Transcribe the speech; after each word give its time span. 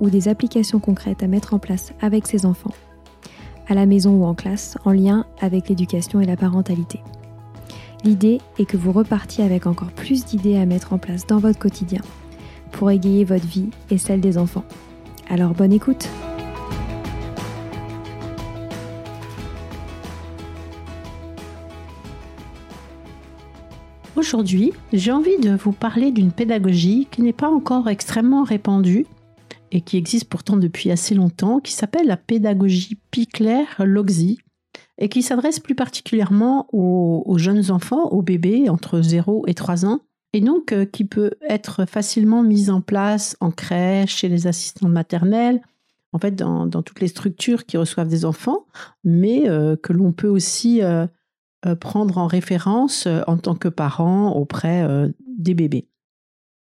ou 0.00 0.10
des 0.10 0.28
applications 0.28 0.78
concrètes 0.78 1.22
à 1.22 1.26
mettre 1.26 1.54
en 1.54 1.58
place 1.58 1.92
avec 2.00 2.26
ses 2.26 2.46
enfants, 2.46 2.74
à 3.68 3.74
la 3.74 3.86
maison 3.86 4.12
ou 4.12 4.24
en 4.24 4.34
classe, 4.34 4.78
en 4.84 4.92
lien 4.92 5.26
avec 5.40 5.68
l'éducation 5.68 6.20
et 6.20 6.26
la 6.26 6.36
parentalité. 6.36 7.00
L'idée 8.04 8.40
est 8.58 8.66
que 8.66 8.76
vous 8.76 8.92
repartiez 8.92 9.44
avec 9.44 9.66
encore 9.66 9.90
plus 9.90 10.24
d'idées 10.24 10.56
à 10.56 10.66
mettre 10.66 10.92
en 10.92 10.98
place 10.98 11.26
dans 11.26 11.38
votre 11.38 11.58
quotidien 11.58 12.02
pour 12.72 12.90
égayer 12.90 13.24
votre 13.24 13.46
vie 13.46 13.70
et 13.90 13.98
celle 13.98 14.20
des 14.20 14.38
enfants. 14.38 14.64
Alors 15.28 15.54
bonne 15.54 15.72
écoute 15.72 16.08
Aujourd'hui, 24.14 24.72
j'ai 24.92 25.12
envie 25.12 25.38
de 25.38 25.54
vous 25.54 25.72
parler 25.72 26.10
d'une 26.10 26.32
pédagogie 26.32 27.06
qui 27.10 27.22
n'est 27.22 27.34
pas 27.34 27.50
encore 27.50 27.88
extrêmement 27.88 28.44
répandue 28.44 29.04
et 29.72 29.80
qui 29.80 29.96
existe 29.96 30.28
pourtant 30.28 30.56
depuis 30.56 30.90
assez 30.90 31.14
longtemps, 31.14 31.60
qui 31.60 31.72
s'appelle 31.72 32.06
la 32.06 32.16
pédagogie 32.16 32.98
Pickler-Logsy 33.10 34.38
et 34.98 35.08
qui 35.08 35.22
s'adresse 35.22 35.60
plus 35.60 35.74
particulièrement 35.74 36.68
aux, 36.72 37.38
jeunes 37.38 37.70
enfants, 37.70 38.08
aux 38.10 38.22
bébés 38.22 38.68
entre 38.68 39.00
0 39.00 39.44
et 39.46 39.54
3 39.54 39.84
ans, 39.84 40.00
et 40.32 40.40
donc 40.40 40.72
euh, 40.72 40.84
qui 40.84 41.04
peut 41.04 41.32
être 41.48 41.86
facilement 41.86 42.42
mise 42.42 42.70
en 42.70 42.80
place 42.80 43.36
en 43.40 43.50
crèche, 43.50 44.16
chez 44.16 44.28
les 44.28 44.46
assistants 44.46 44.88
maternelles, 44.88 45.60
en 46.12 46.18
fait 46.18 46.34
dans, 46.34 46.68
toutes 46.68 47.00
les 47.00 47.08
structures 47.08 47.66
qui 47.66 47.76
reçoivent 47.76 48.08
des 48.08 48.24
enfants, 48.24 48.66
mais 49.04 49.48
euh, 49.48 49.76
que 49.76 49.92
l'on 49.92 50.12
peut 50.12 50.28
aussi 50.28 50.82
euh, 50.82 51.06
prendre 51.80 52.18
en 52.18 52.26
référence 52.26 53.08
en 53.26 53.36
tant 53.36 53.54
que 53.54 53.68
parent 53.68 54.30
auprès 54.32 54.86
des 55.36 55.54
bébés. 55.54 55.88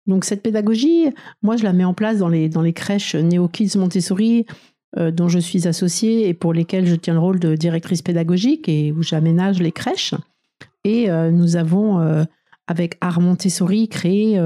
Donc 0.07 0.25
cette 0.25 0.43
pédagogie, 0.43 1.09
moi 1.41 1.57
je 1.57 1.63
la 1.63 1.73
mets 1.73 1.83
en 1.83 1.93
place 1.93 2.19
dans 2.19 2.29
les, 2.29 2.73
crèches 2.73 3.15
Neo 3.15 3.47
Kids 3.47 3.77
Montessori 3.77 4.45
euh, 4.97 5.11
dont 5.11 5.27
je 5.27 5.39
suis 5.39 5.67
associée 5.67 6.29
et 6.29 6.33
pour 6.33 6.53
lesquelles 6.53 6.85
je 6.85 6.95
tiens 6.95 7.15
le 7.15 7.19
rôle 7.19 7.39
de 7.39 7.55
directrice 7.55 8.01
pédagogique 8.01 8.69
et 8.69 8.91
où 8.91 9.01
j'aménage 9.01 9.59
les 9.59 9.71
crèches. 9.71 10.13
Et 10.85 11.09
euh, 11.09 11.31
nous 11.31 11.57
avons, 11.57 11.99
euh, 11.99 12.23
avec 12.67 12.97
Art 13.01 13.19
Montessori, 13.19 13.89
créé 13.89 14.39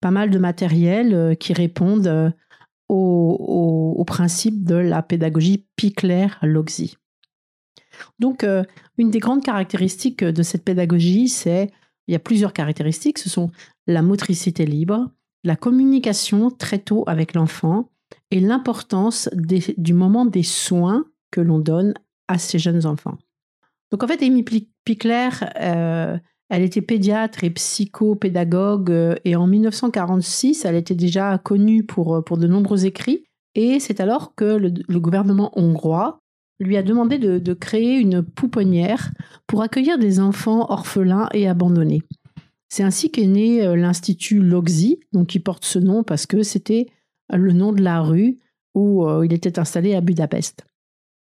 pas 0.00 0.10
mal 0.10 0.30
de 0.30 0.38
matériel 0.38 1.36
qui 1.40 1.52
répondent 1.52 2.32
au, 2.88 3.94
au, 3.98 4.04
principe 4.04 4.64
de 4.64 4.76
la 4.76 5.02
pédagogie 5.02 5.66
Pickler-Logsy. 5.76 6.96
Donc, 8.20 8.46
une 8.96 9.10
des 9.10 9.18
grandes 9.18 9.42
caractéristiques 9.42 10.22
de 10.22 10.42
cette 10.42 10.64
pédagogie, 10.64 11.28
c'est 11.28 11.72
il 12.06 12.12
y 12.12 12.14
a 12.14 12.20
plusieurs 12.20 12.52
caractéristiques. 12.52 13.18
Ce 13.18 13.28
sont 13.28 13.50
la 13.88 14.02
motricité 14.02 14.64
libre, 14.64 15.10
la 15.42 15.56
communication 15.56 16.50
très 16.50 16.78
tôt 16.78 17.02
avec 17.08 17.34
l'enfant 17.34 17.90
et 18.30 18.38
l'importance 18.38 19.28
du 19.34 19.94
moment 19.94 20.26
des 20.26 20.42
soins 20.44 21.04
que 21.32 21.40
l'on 21.40 21.58
donne 21.58 21.94
à 22.28 22.38
ces 22.38 22.58
jeunes 22.58 22.86
enfants. 22.86 23.18
Donc 23.90 24.04
en 24.04 24.06
fait, 24.06 24.22
Amy 24.22 24.44
Pickler, 24.84 25.30
euh, 25.60 26.16
elle 26.50 26.62
était 26.62 26.82
pédiatre 26.82 27.44
et 27.44 27.50
psychopédagogue 27.50 28.90
euh, 28.90 29.14
et 29.24 29.34
en 29.34 29.46
1946, 29.46 30.64
elle 30.64 30.76
était 30.76 30.94
déjà 30.94 31.38
connue 31.38 31.84
pour, 31.84 32.22
pour 32.24 32.36
de 32.36 32.46
nombreux 32.46 32.86
écrits. 32.86 33.24
Et 33.54 33.80
c'est 33.80 34.00
alors 34.00 34.34
que 34.34 34.44
le, 34.44 35.00
gouvernement 35.00 35.50
hongrois 35.58 36.20
lui 36.60 36.76
a 36.76 36.82
demandé 36.82 37.18
de, 37.18 37.54
créer 37.54 37.98
une 37.98 38.22
pouponnière 38.22 39.10
pour 39.46 39.62
accueillir 39.62 39.98
des 39.98 40.20
enfants 40.20 40.66
orphelins 40.70 41.28
et 41.32 41.48
abandonnés. 41.48 42.02
C'est 42.68 42.82
ainsi 42.82 43.10
qu'est 43.10 43.26
né 43.26 43.64
euh, 43.64 43.76
l'Institut 43.76 44.40
Logsy, 44.40 45.00
donc 45.12 45.28
qui 45.28 45.40
porte 45.40 45.64
ce 45.64 45.78
nom 45.78 46.02
parce 46.02 46.26
que 46.26 46.42
c'était 46.42 46.86
le 47.32 47.52
nom 47.52 47.72
de 47.72 47.82
la 47.82 48.00
rue 48.00 48.38
où 48.74 49.06
euh, 49.06 49.24
il 49.24 49.32
était 49.32 49.58
installé 49.58 49.94
à 49.94 50.00
Budapest. 50.00 50.66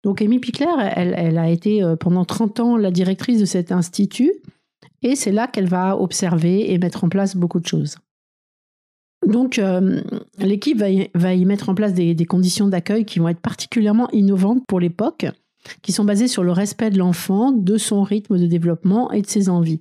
Donc 0.04 0.22
Amy 0.22 0.38
Pickler, 0.38 0.66
elle, 0.94 1.38
a 1.38 1.50
été 1.50 1.82
euh, 1.82 1.96
pendant 1.96 2.24
30 2.24 2.60
ans 2.60 2.76
la 2.76 2.90
directrice 2.90 3.40
de 3.40 3.44
cet 3.44 3.72
institut 3.72 4.32
et 5.02 5.16
c'est 5.16 5.32
là 5.32 5.46
qu'elle 5.46 5.68
va 5.68 5.98
observer 5.98 6.72
et 6.72 6.78
mettre 6.78 7.04
en 7.04 7.08
place 7.08 7.36
beaucoup 7.36 7.60
de 7.60 7.66
choses. 7.66 7.96
Donc, 9.26 9.58
euh, 9.58 10.00
l'équipe 10.38 10.78
va, 10.78 11.34
y 11.34 11.44
mettre 11.44 11.68
en 11.68 11.74
place 11.74 11.92
des, 11.92 12.26
conditions 12.26 12.68
d'accueil 12.68 13.04
qui 13.04 13.18
vont 13.18 13.28
être 13.28 13.40
particulièrement 13.40 14.08
innovantes 14.12 14.62
pour 14.66 14.80
l'époque, 14.80 15.26
qui 15.82 15.92
sont 15.92 16.04
basées 16.04 16.28
sur 16.28 16.44
le 16.44 16.52
respect 16.52 16.90
de 16.90 16.98
l'enfant, 16.98 17.52
de 17.52 17.76
son 17.78 18.02
rythme 18.02 18.38
de 18.38 18.46
développement 18.46 19.10
et 19.10 19.22
de 19.22 19.26
ses 19.26 19.48
envies. 19.48 19.80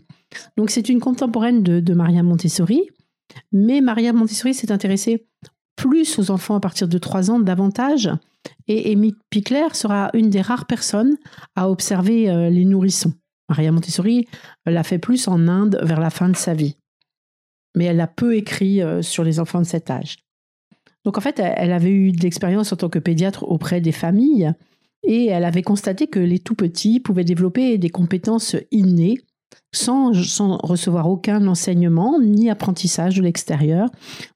Donc, 0.57 0.69
c'est 0.69 0.89
une 0.89 0.99
contemporaine 0.99 1.63
de, 1.63 1.93
Maria 1.93 2.23
Montessori, 2.23 2.89
mais 3.51 3.81
Maria 3.81 4.13
Montessori 4.13 4.53
s'est 4.53 4.71
intéressée 4.71 5.27
plus 5.75 6.17
aux 6.19 6.31
enfants 6.31 6.55
à 6.55 6.59
partir 6.59 6.87
de 6.87 6.97
3 6.97 7.31
ans 7.31 7.39
davantage, 7.39 8.09
et 8.67 8.91
Amy 8.91 9.13
Pickler 9.29 9.67
sera 9.73 10.09
une 10.13 10.29
des 10.29 10.41
rares 10.41 10.65
personnes 10.65 11.17
à 11.55 11.69
observer 11.69 12.29
euh, 12.29 12.49
les 12.49 12.65
nourrissons. 12.65 13.13
Maria 13.49 13.71
Montessori 13.71 14.27
l'a 14.65 14.83
fait 14.83 14.99
plus 14.99 15.27
en 15.27 15.47
Inde 15.47 15.79
vers 15.83 15.99
la 15.99 16.09
fin 16.09 16.29
de 16.29 16.35
sa 16.35 16.53
vie. 16.53 16.75
Mais 17.75 17.85
elle 17.85 18.01
a 18.01 18.07
peu 18.07 18.35
écrit 18.35 18.81
euh, 18.81 19.01
sur 19.01 19.23
les 19.23 19.39
enfants 19.39 19.59
de 19.59 19.65
cet 19.65 19.89
âge. 19.89 20.17
Donc 21.05 21.17
en 21.17 21.21
fait, 21.21 21.39
elle 21.39 21.71
avait 21.71 21.91
eu 21.91 22.11
de 22.11 22.21
l'expérience 22.21 22.73
en 22.73 22.75
tant 22.75 22.89
que 22.89 22.99
pédiatre 22.99 23.43
auprès 23.43 23.79
des 23.79 23.93
familles. 23.93 24.51
Et 25.03 25.27
elle 25.27 25.45
avait 25.45 25.61
constaté 25.61 26.07
que 26.07 26.19
les 26.19 26.39
tout 26.39 26.55
petits 26.55 26.99
pouvaient 26.99 27.23
développer 27.23 27.77
des 27.77 27.89
compétences 27.89 28.57
innées 28.71 29.19
sans, 29.73 30.11
recevoir 30.63 31.09
aucun 31.09 31.47
enseignement 31.47 32.19
ni 32.19 32.49
apprentissage 32.49 33.15
de 33.15 33.21
l'extérieur, 33.21 33.89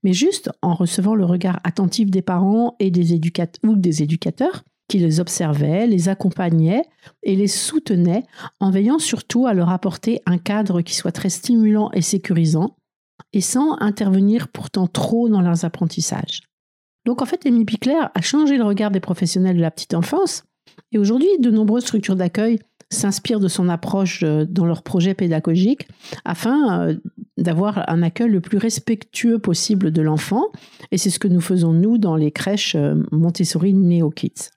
mais 0.04 0.14
juste 0.14 0.52
en 0.62 0.74
recevant 0.74 1.16
le 1.16 1.26
regard 1.26 1.60
attentif 1.64 2.12
des 2.12 2.22
parents 2.22 2.76
et 2.80 2.92
des 2.92 3.14
éducateurs 3.14 3.60
ou 3.64 3.76
des 3.76 4.04
éducateurs 4.04 4.64
qui 4.88 5.00
les 5.00 5.20
observaient, 5.20 5.88
les 5.88 6.10
accompagnaient 6.10 6.84
et 7.24 7.36
les 7.36 7.48
soutenaient 7.48 8.24
en 8.60 8.72
veillant 8.72 9.00
surtout 9.00 9.48
à 9.48 9.54
leur 9.54 9.70
apporter 9.70 10.22
un 10.26 10.38
cadre 10.38 10.82
qui 10.82 10.96
soit 10.96 11.14
très 11.14 11.30
stimulant 11.30 11.90
et 11.94 12.02
sécurisant 12.02 12.76
et 13.32 13.42
sans 13.42 13.78
intervenir 13.80 14.50
pourtant 14.50 14.88
trop 14.88 15.30
dans 15.30 15.42
leurs 15.42 15.64
apprentissages. 15.64 16.42
Donc 17.06 17.22
en 17.22 17.26
fait, 17.26 17.46
Amy 17.46 17.64
Pickler 17.66 18.02
a 18.14 18.22
changé 18.22 18.58
le 18.58 18.64
regard 18.64 18.92
des 18.92 19.00
professionnels 19.00 19.56
de 19.56 19.62
la 19.62 19.72
petite 19.72 19.94
enfance 19.94 20.44
et 20.92 20.98
aujourd'hui, 20.98 21.30
de 21.40 21.52
nombreuses 21.52 21.84
structures 21.84 22.16
d'accueil 22.16 22.60
s'inspirent 22.92 23.40
de 23.40 23.48
son 23.48 23.70
approche 23.70 24.22
euh, 24.24 24.46
dans 24.46 24.66
leurs 24.66 24.84
projets 24.84 25.14
pédagogiques 25.14 25.88
afin 26.26 26.82
euh, 26.82 26.96
d'avoir 27.38 27.90
un 27.90 28.04
accueil 28.04 28.30
le 28.30 28.42
plus 28.42 28.58
respectueux 28.58 29.40
possible 29.40 29.92
de 29.92 30.02
l'enfant. 30.02 30.52
Et 30.92 30.98
c'est 30.98 31.10
ce 31.10 31.20
que 31.20 31.28
nous 31.28 31.42
faisons, 31.42 31.74
nous, 31.74 31.98
dans 31.98 32.16
les 32.16 32.32
crèches 32.32 32.76
euh, 32.76 32.96
Montessori 33.12 33.74
Neo 33.74 34.12
Kids. 34.12 34.52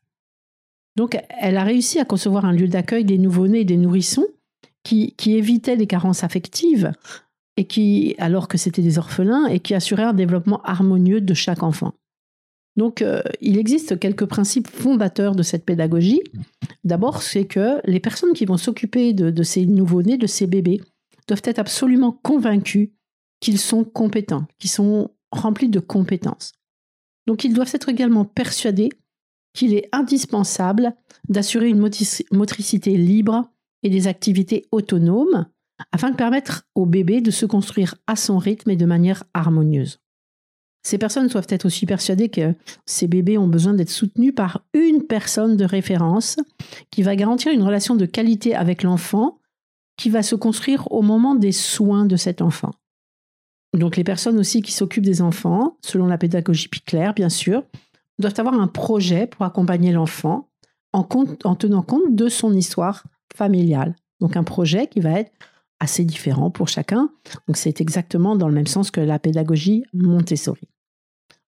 Donc, 0.96 1.18
elle 1.40 1.56
a 1.56 1.64
réussi 1.64 1.98
à 1.98 2.04
concevoir 2.04 2.44
un 2.44 2.52
lieu 2.52 2.68
d'accueil 2.68 3.04
des 3.04 3.18
nouveau-nés 3.18 3.60
et 3.60 3.64
des 3.64 3.76
nourrissons 3.76 4.26
qui, 4.82 5.14
qui 5.16 5.36
évitaient 5.36 5.76
les 5.76 5.86
carences 5.86 6.22
affectives 6.22 6.92
et 7.56 7.64
qui, 7.64 8.14
alors 8.18 8.48
que 8.48 8.58
c'était 8.58 8.82
des 8.82 8.98
orphelins, 8.98 9.46
et 9.46 9.60
qui 9.60 9.74
assuraient 9.74 10.02
un 10.02 10.12
développement 10.12 10.60
harmonieux 10.62 11.20
de 11.20 11.34
chaque 11.34 11.62
enfant. 11.62 11.92
Donc, 12.76 13.02
euh, 13.02 13.22
il 13.40 13.56
existe 13.56 13.98
quelques 13.98 14.26
principes 14.26 14.68
fondateurs 14.68 15.36
de 15.36 15.42
cette 15.42 15.64
pédagogie. 15.64 16.20
D'abord, 16.82 17.22
c'est 17.22 17.44
que 17.44 17.80
les 17.84 18.00
personnes 18.00 18.32
qui 18.32 18.46
vont 18.46 18.56
s'occuper 18.56 19.12
de, 19.12 19.42
ces 19.42 19.64
nouveaux-nés, 19.66 20.18
de 20.18 20.26
ces 20.26 20.46
bébés, 20.46 20.80
doivent 21.28 21.42
être 21.44 21.60
absolument 21.60 22.12
convaincus 22.12 22.90
qu'ils 23.40 23.58
sont 23.58 23.84
compétents, 23.84 24.46
qu'ils 24.58 24.70
sont 24.70 25.10
remplis 25.30 25.68
de 25.68 25.80
compétences. 25.80 26.52
Donc, 27.26 27.44
ils 27.44 27.54
doivent 27.54 27.70
être 27.72 27.88
également 27.88 28.24
persuadés 28.24 28.90
qu'il 29.54 29.72
est 29.72 29.88
indispensable 29.92 30.94
d'assurer 31.28 31.68
une 31.68 31.88
motricité 32.32 32.96
libre 32.96 33.50
et 33.82 33.88
des 33.88 34.08
activités 34.08 34.66
autonomes 34.72 35.46
afin 35.92 36.10
de 36.10 36.16
permettre 36.16 36.64
au 36.74 36.86
bébé 36.86 37.20
de 37.20 37.30
se 37.30 37.46
construire 37.46 37.94
à 38.06 38.16
son 38.16 38.38
rythme 38.38 38.70
et 38.70 38.76
de 38.76 38.86
manière 38.86 39.24
harmonieuse. 39.32 40.00
Ces 40.84 40.98
personnes 40.98 41.28
doivent 41.28 41.46
être 41.48 41.64
aussi 41.64 41.86
persuadées 41.86 42.28
que 42.28 42.54
ces 42.84 43.08
bébés 43.08 43.38
ont 43.38 43.48
besoin 43.48 43.72
d'être 43.72 43.90
soutenus 43.90 44.34
par 44.34 44.60
une 44.74 45.02
personne 45.02 45.56
de 45.56 45.64
référence 45.64 46.36
qui 46.90 47.02
va 47.02 47.16
garantir 47.16 47.52
une 47.52 47.62
relation 47.62 47.96
de 47.96 48.04
qualité 48.04 48.54
avec 48.54 48.82
l'enfant 48.82 49.38
qui 49.96 50.10
va 50.10 50.22
se 50.22 50.34
construire 50.34 50.90
au 50.92 51.00
moment 51.00 51.34
des 51.34 51.52
soins 51.52 52.04
de 52.04 52.16
cet 52.16 52.42
enfant. 52.42 52.72
Donc 53.72 53.96
les 53.96 54.04
personnes 54.04 54.38
aussi 54.38 54.60
qui 54.60 54.72
s'occupent 54.72 55.04
des 55.04 55.22
enfants, 55.22 55.78
selon 55.82 56.06
la 56.06 56.18
pédagogie 56.18 56.68
Picler 56.68 57.10
bien 57.16 57.30
sûr, 57.30 57.64
doivent 58.18 58.38
avoir 58.38 58.60
un 58.60 58.68
projet 58.68 59.26
pour 59.26 59.46
accompagner 59.46 59.90
l'enfant 59.90 60.50
en, 60.92 61.08
en 61.44 61.54
tenant 61.56 61.82
compte 61.82 62.14
de 62.14 62.28
son 62.28 62.52
histoire 62.52 63.04
familiale. 63.34 63.96
Donc 64.20 64.36
un 64.36 64.44
projet 64.44 64.86
qui 64.86 65.00
va 65.00 65.18
être 65.18 65.32
assez 65.80 66.04
différent 66.04 66.50
pour 66.50 66.68
chacun. 66.68 67.10
Donc 67.48 67.56
c'est 67.56 67.80
exactement 67.80 68.36
dans 68.36 68.48
le 68.48 68.54
même 68.54 68.66
sens 68.66 68.90
que 68.90 69.00
la 69.00 69.18
pédagogie 69.18 69.84
Montessori. 69.94 70.68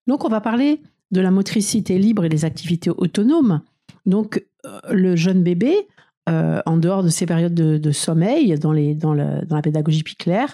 Donc 0.07 0.25
on 0.25 0.29
va 0.29 0.41
parler 0.41 0.81
de 1.11 1.21
la 1.21 1.31
motricité 1.31 1.97
libre 1.99 2.25
et 2.25 2.29
des 2.29 2.45
activités 2.45 2.89
autonomes. 2.89 3.61
Donc 4.05 4.45
euh, 4.65 4.79
le 4.89 5.15
jeune 5.15 5.43
bébé, 5.43 5.87
euh, 6.29 6.61
en 6.65 6.77
dehors 6.77 7.03
de 7.03 7.09
ses 7.09 7.25
périodes 7.25 7.53
de, 7.53 7.91
sommeil, 7.91 8.57
dans, 8.57 8.73
la 9.13 9.61
pédagogie 9.61 10.03
Picler, 10.03 10.45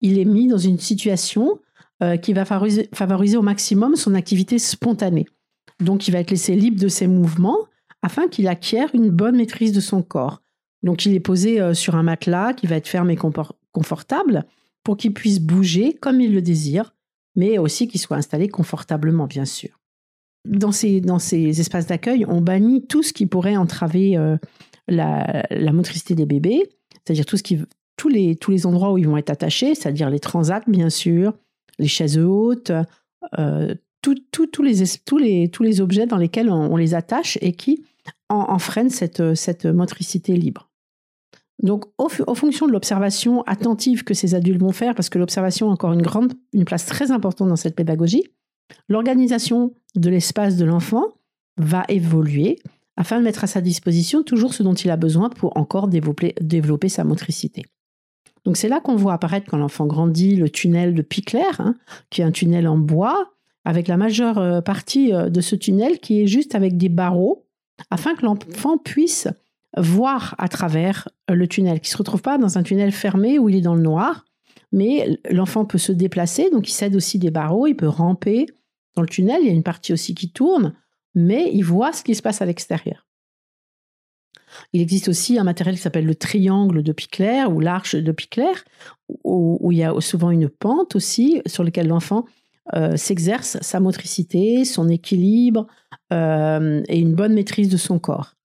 il 0.00 0.18
est 0.18 0.24
mis 0.24 0.46
dans 0.46 0.58
une 0.58 0.78
situation 0.78 1.58
euh, 2.02 2.16
qui 2.16 2.32
va 2.32 2.44
favoriser, 2.44 2.88
favoriser, 2.94 3.36
au 3.36 3.42
maximum 3.42 3.96
son 3.96 4.14
activité 4.14 4.58
spontanée. 4.58 5.26
Donc 5.80 6.08
il 6.08 6.12
va 6.12 6.20
être 6.20 6.30
laissé 6.30 6.54
libre 6.54 6.80
de 6.80 6.88
ses 6.88 7.06
mouvements 7.06 7.58
afin 8.02 8.28
qu'il 8.28 8.48
acquiert 8.48 8.88
une 8.94 9.10
bonne 9.10 9.36
maîtrise 9.36 9.72
de 9.72 9.80
son 9.80 10.02
corps. 10.02 10.40
Donc 10.82 11.04
il 11.04 11.14
est 11.14 11.20
posé 11.20 11.74
sur 11.74 11.96
un 11.96 12.02
matelas 12.02 12.54
qui 12.54 12.66
va 12.66 12.76
être 12.76 12.88
ferme 12.88 13.10
et 13.10 13.18
confortable 13.72 14.46
pour 14.82 14.96
qu'il 14.96 15.12
puisse 15.12 15.38
bouger 15.38 15.92
comme 15.92 16.22
il 16.22 16.32
le 16.32 16.40
désire 16.40 16.94
mais 17.40 17.56
aussi 17.56 17.88
qu'ils 17.88 18.00
soient 18.00 18.18
installés 18.18 18.48
confortablement, 18.48 19.26
bien 19.26 19.46
sûr. 19.46 19.80
Dans 20.46 20.72
ces, 20.72 21.00
dans 21.00 21.18
ces 21.18 21.58
espaces 21.58 21.86
d'accueil, 21.86 22.26
on 22.28 22.42
bannit 22.42 22.86
tout 22.86 23.02
ce 23.02 23.14
qui 23.14 23.24
pourrait 23.24 23.56
entraver 23.56 24.18
euh, 24.18 24.36
la, 24.86 25.72
motricité 25.72 26.14
des 26.14 26.26
bébés, 26.26 26.62
c'est-à-dire 26.92 27.24
tout 27.24 27.38
ce 27.38 27.42
qui, 27.42 27.58
tous, 27.96 28.10
les, 28.10 28.36
tous 28.36 28.50
les 28.50 28.66
endroits 28.66 28.92
où 28.92 28.98
ils 28.98 29.08
vont 29.08 29.16
être 29.16 29.30
attachés, 29.30 29.74
c'est-à-dire 29.74 30.10
les 30.10 30.20
transats, 30.20 30.62
bien 30.66 30.90
sûr, 30.90 31.32
les 31.78 31.88
chaises 31.88 32.18
hautes, 32.18 32.72
euh, 33.38 33.74
tous, 34.02 34.14
les, 34.62 34.74
tous, 35.06 35.18
les, 35.18 35.48
tous 35.48 35.62
les 35.62 35.80
objets 35.80 36.06
dans 36.06 36.18
lesquels 36.18 36.50
on, 36.50 36.76
les 36.76 36.94
attache 36.94 37.38
et 37.40 37.52
qui 37.52 37.84
en, 38.28 38.58
freinent 38.58 38.90
cette, 38.90 39.34
cette 39.34 39.64
motricité 39.64 40.34
libre. 40.34 40.69
Donc, 41.62 41.84
en 41.98 42.34
fonction 42.34 42.66
de 42.66 42.72
l'observation 42.72 43.42
attentive 43.42 44.02
que 44.02 44.14
ces 44.14 44.34
adultes 44.34 44.60
vont 44.60 44.72
faire, 44.72 44.94
parce 44.94 45.10
que 45.10 45.18
l'observation 45.18 45.68
a 45.68 45.72
encore 45.72 45.92
une 45.92 46.02
grande, 46.02 46.32
une 46.54 46.64
place 46.64 46.86
très 46.86 47.10
importante 47.10 47.48
dans 47.48 47.56
cette 47.56 47.76
pédagogie, 47.76 48.24
l'organisation 48.88 49.74
de 49.94 50.08
l'espace 50.08 50.56
de 50.56 50.64
l'enfant 50.64 51.04
va 51.58 51.84
évoluer 51.88 52.58
afin 52.96 53.18
de 53.18 53.24
mettre 53.24 53.44
à 53.44 53.46
sa 53.46 53.60
disposition 53.60 54.22
toujours 54.22 54.54
ce 54.54 54.62
dont 54.62 54.74
il 54.74 54.90
a 54.90 54.96
besoin 54.96 55.28
pour 55.28 55.56
encore 55.56 55.88
développer, 55.88 56.34
développer 56.40 56.88
sa 56.88 57.04
motricité. 57.04 57.64
Donc 58.44 58.56
c'est 58.56 58.68
là 58.68 58.80
qu'on 58.80 58.96
voit 58.96 59.12
apparaître 59.12 59.46
quand 59.50 59.58
l'enfant 59.58 59.86
grandit 59.86 60.36
le 60.36 60.48
tunnel 60.48 60.94
de 60.94 61.02
Picler, 61.02 61.42
hein, 61.58 61.76
qui 62.08 62.22
est 62.22 62.24
un 62.24 62.30
tunnel 62.30 62.66
en 62.66 62.78
bois, 62.78 63.32
avec 63.64 63.88
la 63.88 63.96
majeure 63.96 64.38
euh, 64.38 64.60
partie 64.60 65.12
euh, 65.12 65.28
de 65.28 65.40
ce 65.40 65.56
tunnel 65.56 65.98
qui 65.98 66.22
est 66.22 66.26
juste 66.26 66.54
avec 66.54 66.76
des 66.76 66.88
barreaux, 66.88 67.46
afin 67.90 68.14
que 68.14 68.24
l'enfant 68.24 68.78
puisse 68.78 69.28
voir 69.76 70.34
à 70.38 70.48
travers 70.48 71.08
euh, 71.30 71.34
le 71.34 71.46
tunnel, 71.46 71.80
qui 71.80 71.90
ne 71.90 71.92
se 71.92 71.98
retrouve 71.98 72.22
pas 72.22 72.38
dans 72.38 72.58
un 72.58 72.62
tunnel 72.62 72.92
fermé 72.92 73.38
où 73.38 73.48
il 73.48 73.56
est 73.56 73.60
dans 73.60 73.74
le 73.74 73.82
noir, 73.82 74.24
mais 74.72 75.18
l'enfant 75.30 75.64
peut 75.64 75.78
se 75.78 75.92
déplacer, 75.92 76.50
donc 76.50 76.68
il 76.68 76.72
cède 76.72 76.94
aussi 76.94 77.18
des 77.18 77.30
barreaux, 77.30 77.66
il 77.66 77.74
peut 77.74 77.88
ramper 77.88 78.46
dans 78.96 79.02
le 79.02 79.08
tunnel, 79.08 79.38
il 79.42 79.46
y 79.46 79.50
a 79.50 79.54
une 79.54 79.62
partie 79.62 79.92
aussi 79.92 80.14
qui 80.14 80.32
tourne, 80.32 80.74
mais 81.14 81.50
il 81.52 81.62
voit 81.62 81.92
ce 81.92 82.02
qui 82.02 82.14
se 82.14 82.22
passe 82.22 82.42
à 82.42 82.46
l'extérieur. 82.46 83.06
Il 84.72 84.80
existe 84.80 85.08
aussi 85.08 85.38
un 85.38 85.44
matériel 85.44 85.76
qui 85.76 85.82
s'appelle 85.82 86.06
le 86.06 86.14
triangle 86.14 86.82
de 86.82 86.92
Picler 86.92 87.44
ou 87.48 87.60
l'arche 87.60 87.94
de 87.94 88.12
Picler, 88.12 88.52
où, 89.24 89.70
il 89.70 89.78
y 89.78 89.84
a 89.84 89.98
souvent 90.00 90.30
une 90.30 90.48
pente 90.48 90.96
aussi 90.96 91.40
sur 91.46 91.62
laquelle 91.62 91.88
l'enfant 91.88 92.24
euh, 92.74 92.96
s'exerce 92.96 93.58
sa 93.60 93.80
motricité, 93.80 94.64
son 94.64 94.88
équilibre 94.88 95.66
euh, 96.12 96.82
et 96.88 96.98
une 96.98 97.14
bonne 97.14 97.34
maîtrise 97.34 97.68
de 97.68 97.76
son 97.76 97.98
corps. 97.98 98.36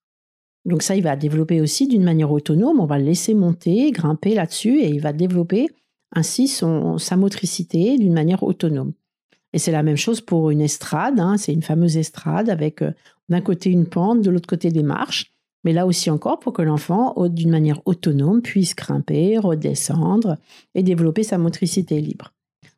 Donc 0.66 0.82
ça, 0.82 0.96
il 0.96 1.04
va 1.04 1.16
développer 1.16 1.62
aussi 1.62 1.88
d'une 1.88 2.04
manière 2.04 2.32
autonome. 2.32 2.80
On 2.80 2.86
va 2.86 2.98
le 2.98 3.06
laisser 3.06 3.34
monter, 3.34 3.92
grimper 3.92 4.34
là-dessus 4.34 4.80
et 4.82 4.90
il 4.90 5.00
va 5.00 5.14
développer 5.14 5.68
ainsi 6.12 6.48
son, 6.48 6.98
sa 6.98 7.16
motricité 7.16 7.98
d'une 7.98 8.14
manière 8.14 8.44
autonome. 8.44 8.94
Et 9.54 9.60
c'est 9.60 9.72
la 9.72 9.84
même 9.84 9.98
chose 9.98 10.22
pour 10.22 10.50
une 10.50 10.62
estrade. 10.62 11.20
Hein. 11.20 11.38
C'est 11.38 11.54
une 11.54 11.62
fameuse 11.62 11.98
estrade 11.98 12.50
avec 12.50 12.82
euh, 12.82 12.92
d'un 13.30 13.42
côté 13.42 13.70
une 13.70 13.86
pente, 13.86 14.22
de 14.22 14.32
l'autre 14.32 14.48
côté 14.48 14.72
des 14.72 14.84
marches. 14.84 15.32
Mais 15.64 15.74
là 15.74 15.86
aussi 15.86 16.10
encore 16.10 16.40
pour 16.40 16.54
que 16.54 16.62
l'enfant, 16.62 17.16
d'une 17.28 17.50
manière 17.50 17.82
autonome, 17.86 18.42
puisse 18.42 18.76
grimper, 18.76 19.38
redescendre 19.40 20.38
et 20.76 20.84
développer 20.84 21.24
sa 21.24 21.40
motricité 21.40 22.02
libre. 22.02 22.34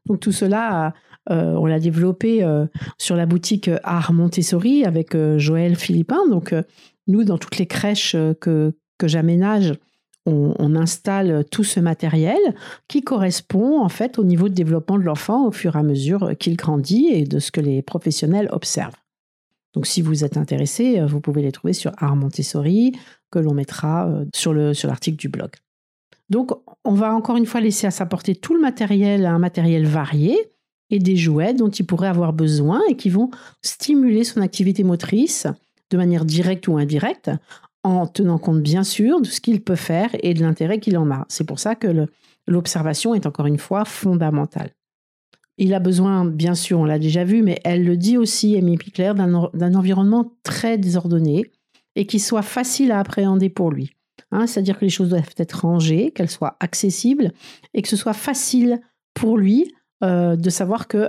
Donc 0.05 0.21
tout 0.21 0.31
cela, 0.31 0.93
euh, 1.29 1.55
on 1.55 1.65
l'a 1.65 1.81
développé 1.81 2.43
euh, 2.43 2.65
sur 2.97 3.17
la 3.17 3.25
boutique 3.25 3.69
Art 3.83 4.13
Montessori 4.13 4.85
avec 4.85 5.17
Joël 5.37 5.75
Philippin. 5.75 6.29
Donc 6.29 6.53
nous, 7.07 7.23
dans 7.23 7.37
toutes 7.37 7.57
les 7.57 7.65
crèches 7.65 8.15
euh, 8.15 8.33
que, 8.33 8.73
j'aménage, 9.03 9.73
on, 10.25 10.75
installe 10.75 11.45
tout 11.49 11.63
ce 11.63 11.79
matériel 11.79 12.37
qui 12.89 13.01
correspond 13.01 13.79
en 13.81 13.87
fait 13.87 14.19
au 14.19 14.25
niveau 14.25 14.49
de 14.49 14.53
développement 14.53 14.97
de 14.97 15.03
l'enfant 15.03 15.47
au 15.47 15.51
fur 15.51 15.77
et 15.77 15.79
à 15.79 15.83
mesure 15.83 16.37
qu'il 16.37 16.57
grandit 16.57 17.07
et 17.07 17.23
de 17.23 17.39
ce 17.39 17.49
que 17.49 17.61
les 17.61 17.81
professionnels 17.81 18.49
observent. 18.51 18.97
Donc 19.73 19.87
si 19.87 20.01
vous 20.01 20.25
êtes 20.25 20.35
intéressé, 20.35 20.99
euh, 20.99 21.05
vous 21.05 21.21
pouvez 21.21 21.41
les 21.41 21.51
trouver 21.53 21.73
sur 21.73 21.93
Art 21.97 22.15
Montessori, 22.15 22.91
que 23.31 23.39
l'on 23.39 23.53
mettra 23.53 24.07
euh, 24.07 24.25
sur 24.33 24.53
l'article 24.53 25.17
du 25.17 25.29
blog. 25.29 25.51
Donc 26.29 26.51
on 26.83 26.93
va 26.93 27.13
encore 27.13 27.37
une 27.37 27.45
fois 27.45 27.61
laisser 27.61 27.87
à 27.87 27.91
sa 27.91 28.05
portée 28.05 28.35
tout 28.35 28.53
le 28.53 28.59
matériel, 28.59 29.25
un 29.25 29.39
matériel 29.39 29.85
varié 29.85 30.35
et 30.89 30.99
des 30.99 31.15
jouets 31.15 31.53
dont 31.53 31.69
il 31.69 31.85
pourrait 31.85 32.07
avoir 32.07 32.33
besoin 32.33 32.81
et 32.89 32.95
qui 32.95 33.09
vont 33.09 33.29
stimuler 33.61 34.23
son 34.23 34.41
activité 34.41 34.83
motrice 34.83 35.47
de 35.89 35.97
manière 35.97 36.25
directe 36.25 36.67
ou 36.67 36.77
indirecte, 36.77 37.31
en 37.83 38.07
tenant 38.07 38.37
compte 38.37 38.61
bien 38.61 38.83
sûr 38.83 39.21
de 39.21 39.27
ce 39.27 39.39
qu'il 39.39 39.61
peut 39.63 39.75
faire 39.75 40.09
et 40.21 40.33
de 40.33 40.41
l'intérêt 40.41 40.79
qu'il 40.79 40.97
en 40.97 41.09
a. 41.11 41.25
C'est 41.29 41.45
pour 41.45 41.59
ça 41.59 41.75
que 41.75 42.07
l'observation 42.47 43.13
est 43.13 43.25
encore 43.25 43.45
une 43.45 43.57
fois 43.57 43.85
fondamentale. 43.85 44.71
Il 45.57 45.73
a 45.73 45.79
besoin, 45.79 46.25
bien 46.25 46.53
sûr, 46.53 46.79
on 46.79 46.85
l'a 46.85 46.99
déjà 46.99 47.23
vu, 47.23 47.41
mais 47.41 47.59
elle 47.63 47.83
le 47.83 47.97
dit 47.97 48.17
aussi, 48.17 48.55
Amy 48.57 48.77
Pickler, 48.77 49.13
d'un 49.15 49.73
environnement 49.75 50.33
très 50.43 50.77
désordonné 50.77 51.45
et 51.95 52.05
qui 52.05 52.19
soit 52.19 52.43
facile 52.43 52.91
à 52.91 52.99
appréhender 52.99 53.49
pour 53.49 53.71
lui. 53.71 53.91
Hein, 54.31 54.45
c'est-à-dire 54.45 54.77
que 54.77 54.85
les 54.85 54.91
choses 54.91 55.09
doivent 55.09 55.33
être 55.37 55.61
rangées, 55.61 56.11
qu'elles 56.11 56.29
soient 56.29 56.57
accessibles 56.59 57.31
et 57.73 57.81
que 57.81 57.87
ce 57.87 57.95
soit 57.95 58.13
facile 58.13 58.81
pour 59.13 59.37
lui 59.37 59.73
euh, 60.03 60.35
de 60.35 60.49
savoir 60.49 60.87
que 60.87 61.07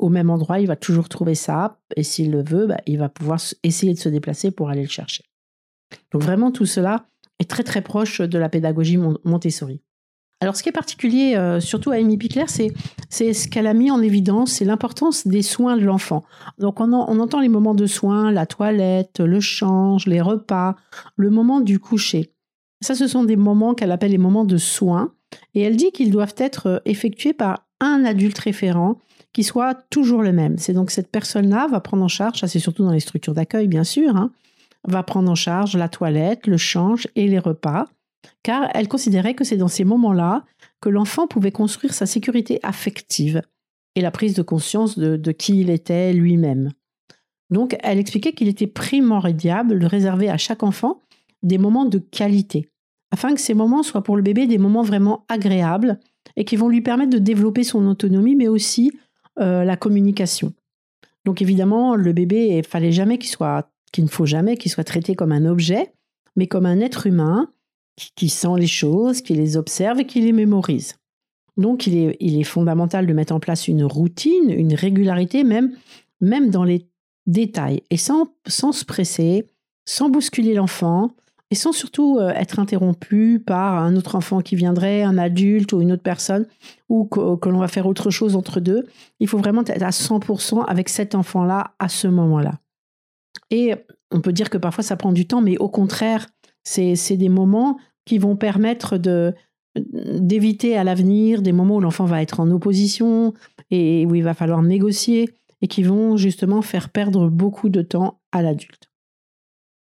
au 0.00 0.08
même 0.08 0.30
endroit, 0.30 0.58
il 0.58 0.66
va 0.66 0.76
toujours 0.76 1.08
trouver 1.08 1.34
ça, 1.34 1.78
et 1.94 2.02
s'il 2.02 2.30
le 2.30 2.42
veut, 2.42 2.66
bah, 2.66 2.80
il 2.86 2.98
va 2.98 3.08
pouvoir 3.08 3.38
essayer 3.62 3.92
de 3.92 3.98
se 3.98 4.08
déplacer 4.08 4.50
pour 4.50 4.70
aller 4.70 4.82
le 4.82 4.88
chercher. 4.88 5.24
Donc 6.12 6.22
vraiment, 6.22 6.50
tout 6.50 6.66
cela 6.66 7.06
est 7.38 7.48
très 7.48 7.62
très 7.62 7.82
proche 7.82 8.20
de 8.20 8.38
la 8.38 8.48
pédagogie 8.48 8.98
Montessori. 9.24 9.82
Alors 10.42 10.56
ce 10.56 10.62
qui 10.62 10.70
est 10.70 10.72
particulier, 10.72 11.36
euh, 11.36 11.60
surtout 11.60 11.90
à 11.90 11.96
Amy 11.96 12.16
Pickler, 12.16 12.46
c'est, 12.46 12.72
ce 13.10 13.46
qu'elle 13.46 13.66
a 13.66 13.74
mis 13.74 13.90
en 13.90 14.00
évidence, 14.00 14.52
c'est 14.52 14.64
l'importance 14.64 15.26
des 15.26 15.42
soins 15.42 15.76
de 15.76 15.84
l'enfant. 15.84 16.24
Donc 16.58 16.80
on, 16.80 16.92
entend 16.92 17.40
les 17.40 17.50
moments 17.50 17.74
de 17.74 17.86
soins, 17.86 18.32
la 18.32 18.46
toilette, 18.46 19.20
le 19.20 19.40
change, 19.40 20.06
les 20.06 20.22
repas, 20.22 20.76
le 21.16 21.28
moment 21.28 21.60
du 21.60 21.78
coucher. 21.78 22.32
Ça, 22.80 22.94
ce 22.94 23.06
sont 23.06 23.24
des 23.24 23.36
moments 23.36 23.74
qu'elle 23.74 23.92
appelle 23.92 24.12
les 24.12 24.18
moments 24.18 24.46
de 24.46 24.56
soins, 24.56 25.12
et 25.54 25.60
elle 25.60 25.76
dit 25.76 25.92
qu'ils 25.92 26.10
doivent 26.10 26.34
être 26.38 26.66
euh, 26.66 26.78
effectués 26.86 27.34
par 27.34 27.66
un 27.80 28.04
adulte 28.06 28.38
référent 28.38 28.96
qui 29.32 29.44
soit 29.44 29.74
toujours 29.90 30.22
le 30.22 30.32
même. 30.32 30.58
C'est 30.58 30.72
donc 30.72 30.90
cette 30.90 31.10
personne-là 31.10 31.68
va 31.68 31.80
prendre 31.80 32.02
en 32.02 32.08
charge, 32.08 32.40
ça 32.40 32.48
c'est 32.48 32.58
surtout 32.58 32.84
dans 32.84 32.92
les 32.92 33.00
structures 33.00 33.34
d'accueil 33.34 33.68
bien 33.68 33.84
sûr, 33.84 34.16
hein, 34.16 34.32
va 34.86 35.02
prendre 35.02 35.30
en 35.30 35.34
charge 35.34 35.76
la 35.76 35.88
toilette, 35.88 36.46
le 36.46 36.56
change 36.56 37.06
et 37.16 37.28
les 37.28 37.38
repas. 37.38 37.86
car 38.42 38.68
elle 38.74 38.88
considérait 38.88 39.34
que 39.34 39.44
c'est 39.44 39.56
dans 39.56 39.68
ces 39.68 39.84
moments-là 39.84 40.44
que 40.80 40.88
l'enfant 40.88 41.26
pouvait 41.26 41.52
construire 41.52 41.94
sa 41.94 42.06
sécurité 42.06 42.58
affective 42.62 43.42
et 43.96 44.00
la 44.00 44.10
prise 44.10 44.34
de 44.34 44.42
conscience 44.42 44.98
de, 44.98 45.32
qui 45.32 45.60
il 45.60 45.70
était 45.70 46.12
lui-même. 46.12 46.72
Donc, 47.50 47.76
elle 47.82 47.98
expliquait 47.98 48.32
qu'il 48.32 48.48
était 48.48 48.66
primordial 48.66 49.66
de 49.78 49.86
réserver 49.86 50.30
à 50.30 50.36
chaque 50.36 50.62
enfant 50.62 51.00
des 51.42 51.58
moments 51.58 51.84
de 51.84 51.98
qualité, 51.98 52.68
afin 53.10 53.34
que 53.34 53.40
ces 53.40 53.54
moments 53.54 53.82
soient 53.82 54.02
pour 54.02 54.16
le 54.16 54.22
bébé 54.22 54.46
des 54.46 54.58
moments 54.58 54.82
vraiment 54.82 55.24
agréables 55.28 55.98
et 56.36 56.44
qui 56.44 56.56
vont 56.56 56.68
lui 56.68 56.80
permettre 56.80 57.10
de 57.10 57.18
développer 57.18 57.64
son 57.64 57.86
autonomie, 57.88 58.36
mais 58.36 58.48
aussi 58.48 58.92
euh, 59.38 59.64
la 59.64 59.76
communication. 59.76 60.52
Donc 61.24 61.42
évidemment, 61.42 61.96
le 61.96 62.12
bébé, 62.12 62.58
il 62.58 62.66
fallait 62.66 62.92
jamais 62.92 63.18
qu'il 63.18 63.30
soit, 63.30 63.70
qu'il 63.92 64.04
ne 64.04 64.08
faut 64.08 64.26
jamais 64.26 64.56
qu'il 64.56 64.70
soit 64.70 64.84
traité 64.84 65.14
comme 65.14 65.32
un 65.32 65.44
objet, 65.44 65.92
mais 66.36 66.46
comme 66.46 66.66
un 66.66 66.80
être 66.80 67.06
humain 67.06 67.52
qui, 68.16 68.28
sent 68.28 68.56
les 68.58 68.66
choses, 68.66 69.20
qui 69.20 69.34
les 69.34 69.56
observe 69.56 70.00
et 70.00 70.06
qui 70.06 70.20
les 70.20 70.32
mémorise. 70.32 70.96
Donc 71.56 71.86
il 71.86 71.96
est, 71.96 72.44
fondamental 72.44 73.06
de 73.06 73.12
mettre 73.12 73.34
en 73.34 73.40
place 73.40 73.68
une 73.68 73.84
routine, 73.84 74.50
une 74.50 74.74
régularité, 74.74 75.44
même, 75.44 75.76
même 76.20 76.50
dans 76.50 76.64
les 76.64 76.86
détails, 77.26 77.82
et 77.90 77.98
sans 77.98 78.32
se 78.46 78.84
presser, 78.84 79.46
sans 79.84 80.08
bousculer 80.08 80.54
l'enfant, 80.54 81.10
et 81.50 81.56
sans 81.56 81.72
surtout 81.72 82.18
euh, 82.18 82.30
être 82.30 82.58
interrompu 82.58 83.42
par 83.44 83.82
un 83.82 83.96
autre 83.96 84.14
enfant 84.14 84.40
qui 84.40 84.54
viendrait, 84.54 85.02
un 85.02 85.18
adulte 85.18 85.72
ou 85.72 85.80
une 85.80 85.92
autre 85.92 86.02
personne, 86.02 86.46
ou 86.88 87.04
que, 87.06 87.48
l'on 87.48 87.58
va 87.58 87.68
faire 87.68 87.86
autre 87.86 88.10
chose 88.10 88.36
entre 88.36 88.60
deux. 88.60 88.86
Il 89.18 89.28
faut 89.28 89.38
vraiment 89.38 89.62
être 89.62 89.82
à 89.82 89.90
100% 89.90 90.64
avec 90.66 90.88
cet 90.88 91.14
enfant-là 91.14 91.74
à 91.78 91.88
ce 91.88 92.06
moment-là. 92.06 92.60
Et 93.50 93.74
on 94.12 94.20
peut 94.20 94.32
dire 94.32 94.50
que 94.50 94.58
parfois 94.58 94.84
ça 94.84 94.96
prend 94.96 95.12
du 95.12 95.26
temps, 95.26 95.40
mais 95.40 95.58
au 95.58 95.68
contraire, 95.68 96.26
c'est 96.62 97.16
des 97.16 97.28
moments 97.28 97.78
qui 98.04 98.18
vont 98.18 98.36
permettre 98.36 98.96
de 98.96 99.34
d'éviter 99.76 100.76
à 100.76 100.82
l'avenir 100.82 101.42
des 101.42 101.52
moments 101.52 101.76
où 101.76 101.80
l'enfant 101.80 102.04
va 102.04 102.20
être 102.22 102.40
en 102.40 102.50
opposition 102.50 103.34
et 103.70 104.04
où 104.04 104.16
il 104.16 104.24
va 104.24 104.34
falloir 104.34 104.62
négocier 104.62 105.30
et 105.62 105.68
qui 105.68 105.84
vont 105.84 106.16
justement 106.16 106.60
faire 106.60 106.88
perdre 106.88 107.28
beaucoup 107.28 107.68
de 107.68 107.80
temps 107.80 108.20
à 108.32 108.42
l'adulte. 108.42 108.89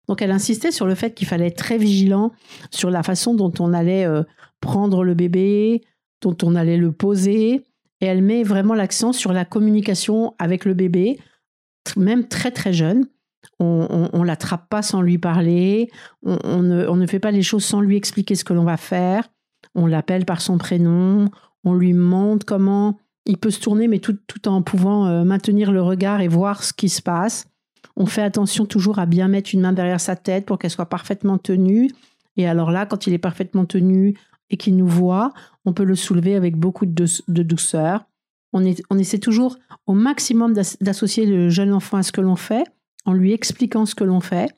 Donc 0.08 0.22
elle 0.22 0.30
insistait 0.30 0.70
sur 0.70 0.86
le 0.86 0.94
fait 0.94 1.14
qu'il 1.14 1.26
fallait 1.26 1.48
être 1.48 1.56
très 1.56 1.78
vigilant 1.78 2.32
sur 2.70 2.90
la 2.90 3.02
façon 3.02 3.34
dont 3.34 3.52
on 3.58 3.72
allait 3.72 4.04
euh, 4.04 4.22
prendre 4.60 5.04
le 5.04 5.14
bébé, 5.14 5.82
dont 6.20 6.36
on 6.42 6.54
allait 6.54 6.76
le 6.76 6.92
poser, 6.92 7.64
et 8.00 8.06
elle 8.06 8.22
met 8.22 8.42
vraiment 8.42 8.74
l'accent 8.74 9.12
sur 9.12 9.32
la 9.32 9.44
communication 9.44 10.34
avec 10.38 10.64
le 10.64 10.74
bébé, 10.74 11.18
même 11.96 12.26
très 12.26 12.50
très 12.50 12.72
jeune, 12.72 13.06
on, 13.60 14.08
on, 14.12 14.22
l'attrape 14.22 14.68
pas 14.68 14.82
sans 14.82 15.00
lui 15.00 15.18
parler, 15.18 15.90
on, 16.22 16.62
ne, 16.62 17.06
fait 17.06 17.18
pas 17.18 17.30
les 17.30 17.42
choses 17.42 17.64
sans 17.64 17.80
lui 17.80 17.96
expliquer 17.96 18.34
ce 18.34 18.44
que 18.44 18.52
l'on 18.52 18.64
va 18.64 18.76
faire, 18.76 19.28
on 19.74 19.86
l'appelle 19.86 20.24
par 20.24 20.40
son 20.40 20.58
prénom, 20.58 21.30
on 21.64 21.74
lui 21.74 21.92
montre 21.92 22.46
comment 22.46 22.98
il 23.26 23.38
peut 23.38 23.50
se 23.50 23.60
tourner, 23.60 23.88
mais 23.88 24.00
tout, 24.00 24.18
en 24.46 24.62
pouvant 24.62 25.06
euh, 25.06 25.24
maintenir 25.24 25.72
le 25.72 25.82
regard 25.82 26.20
et 26.20 26.28
voir 26.28 26.62
ce 26.62 26.72
qui 26.72 26.88
se 26.88 27.00
passe. 27.00 27.46
On 27.96 28.06
fait 28.06 28.22
attention 28.22 28.66
toujours 28.66 28.98
à 28.98 29.06
bien 29.06 29.28
mettre 29.28 29.50
une 29.54 29.60
main 29.60 29.72
derrière 29.72 30.00
sa 30.00 30.16
tête 30.16 30.46
pour 30.46 30.58
qu'elle 30.58 30.70
soit 30.70 30.88
parfaitement 30.88 31.38
tenue. 31.38 31.90
Et 32.36 32.46
alors 32.46 32.70
là, 32.70 32.86
quand 32.86 33.06
il 33.06 33.12
est 33.12 33.18
parfaitement 33.18 33.64
tenu 33.64 34.18
et 34.50 34.56
qu'il 34.56 34.76
nous 34.76 34.86
voit, 34.86 35.32
on 35.64 35.72
peut 35.72 35.84
le 35.84 35.94
soulever 35.94 36.34
avec 36.34 36.56
beaucoup 36.56 36.86
de, 36.86 37.42
douceur. 37.42 38.04
On, 38.52 38.64
on 38.90 38.98
essaie 38.98 39.18
toujours 39.18 39.58
au 39.86 39.94
maximum 39.94 40.54
d'associer 40.80 41.26
le 41.26 41.48
jeune 41.48 41.72
enfant 41.72 41.98
à 41.98 42.02
ce 42.02 42.12
que 42.12 42.20
l'on 42.20 42.36
fait 42.36 42.64
en 43.04 43.12
lui 43.12 43.32
expliquant 43.32 43.86
ce 43.86 43.94
que 43.94 44.04
l'on 44.04 44.20
fait, 44.20 44.54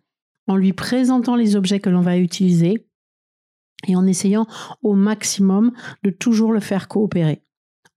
en 0.47 0.56
lui 0.56 0.73
présentant 0.73 1.37
les 1.37 1.56
objets 1.56 1.80
que 1.80 1.90
l'on 1.90 2.00
va 2.00 2.18
utiliser 2.18 2.87
et 3.87 3.97
en 3.97 4.06
essayant 4.06 4.47
au 4.83 4.95
maximum 4.95 5.73
de 6.02 6.11
toujours 6.11 6.52
le 6.52 6.61
faire 6.61 6.88
coopérer. 6.88 7.42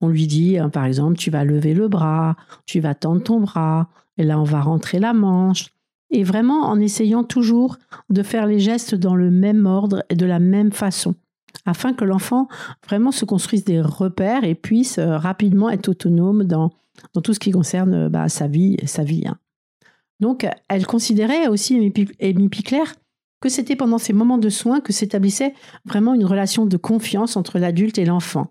On 0.02 0.08
lui 0.08 0.28
dit, 0.28 0.58
hein, 0.58 0.70
par 0.70 0.86
exemple, 0.86 1.18
tu 1.18 1.30
vas 1.30 1.44
lever 1.44 1.74
le 1.74 1.88
bras, 1.88 2.36
tu 2.66 2.80
vas 2.80 2.96
tendre 2.96 3.22
ton 3.22 3.42
bras, 3.42 3.90
et 4.20 4.24
là 4.24 4.40
on 4.40 4.44
va 4.44 4.62
rentrer 4.62 5.00
la 5.00 5.14
manche. 5.14 5.70
Et 6.12 6.24
vraiment 6.24 6.68
en 6.68 6.80
essayant 6.80 7.24
toujours 7.24 7.78
de 8.10 8.24
faire 8.24 8.46
les 8.46 8.60
gestes 8.60 8.96
dans 8.96 9.16
le 9.16 9.32
même 9.32 9.66
ordre 9.66 10.04
et 10.10 10.16
de 10.16 10.26
la 10.26 10.40
même 10.40 10.72
façon, 10.72 11.16
afin 11.66 11.94
que 11.94 12.04
l'enfant 12.04 12.48
vraiment 12.86 13.12
se 13.12 13.26
construise 13.26 13.64
des 13.64 13.82
repères 13.82 14.44
et 14.44 14.56
puisse 14.56 14.98
euh, 14.98 15.18
rapidement 15.18 15.70
être 15.70 15.90
autonome 15.90 16.44
dans, 16.44 16.72
dans 17.14 17.22
tout 17.22 17.34
ce 17.34 17.40
qui 17.40 17.52
concerne 17.52 18.10
bah, 18.10 18.28
sa 18.28 18.48
vie, 18.48 18.78
sa 18.86 19.04
vie. 19.04 19.24
Hein. 19.28 19.38
Donc, 20.20 20.48
elle 20.68 20.86
considérait 20.86 21.48
aussi, 21.48 21.76
Amy 22.22 22.50
Pickler, 22.50 22.84
que 23.40 23.50
c'était 23.50 23.76
pendant 23.76 23.98
ces 23.98 24.14
moments 24.14 24.38
de 24.38 24.50
soins 24.50 24.82
que 24.82 24.92
s'établissait 24.92 25.54
vraiment 25.86 26.14
une 26.14 26.26
relation 26.26 26.66
de 26.66 26.76
confiance 26.78 27.38
entre 27.38 27.58
l'adulte 27.58 27.98
et 27.98 28.06
l'enfant. 28.06 28.50